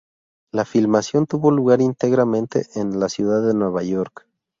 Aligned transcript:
La 0.51 0.65
filmación 0.65 1.27
tuvo 1.27 1.51
lugar 1.51 1.79
íntegramente 1.79 2.65
en 2.73 2.99
la 2.99 3.07
ciudad 3.07 3.45
de 3.45 3.53
Nueva 3.53 3.83
York. 3.83 4.25